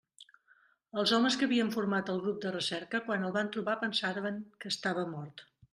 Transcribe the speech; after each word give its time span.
Els 1.01 1.13
homes 1.17 1.37
que 1.41 1.49
havien 1.49 1.69
format 1.77 2.11
el 2.15 2.23
grup 2.25 2.41
de 2.47 2.55
recerca, 2.57 3.05
quan 3.11 3.29
el 3.29 3.39
van 3.39 3.55
trobar 3.59 3.79
pensaren 3.87 4.45
que 4.65 4.75
estava 4.77 5.11
mort. 5.17 5.51